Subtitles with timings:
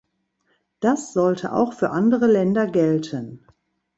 [0.79, 3.45] Das sollte auch für andere Länder gelten.